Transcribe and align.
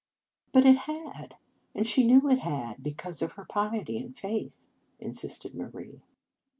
"But 0.51 0.65
it 0.65 0.77
had) 0.77 1.35
and 1.75 1.85
she 1.85 2.03
knew 2.03 2.27
it 2.27 2.39
had, 2.39 2.81
because 2.81 3.21
of 3.21 3.33
her 3.33 3.45
piety 3.45 3.99
and 3.99 4.17
faith," 4.17 4.67
insisted 4.99 5.53
Marie. 5.53 5.99